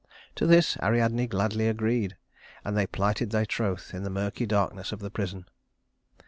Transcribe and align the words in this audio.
To 0.33 0.47
this 0.47 0.77
Ariadne 0.81 1.27
gladly 1.27 1.67
agreed, 1.67 2.17
and 2.65 2.75
they 2.75 2.87
plighted 2.87 3.29
their 3.29 3.45
troth 3.45 3.93
in 3.93 4.01
the 4.01 4.09
murky 4.09 4.47
darkness 4.47 4.91
of 4.91 4.97
the 4.97 5.11
prison. 5.11 5.45